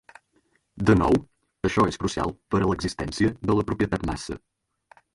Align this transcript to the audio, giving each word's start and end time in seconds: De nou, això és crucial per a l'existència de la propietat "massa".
De 0.89 0.95
nou, 1.01 1.19
això 1.69 1.87
és 1.93 2.01
crucial 2.05 2.35
per 2.55 2.63
a 2.65 2.73
l'existència 2.73 3.37
de 3.49 3.61
la 3.63 3.71
propietat 3.71 4.11
"massa". 4.15 4.43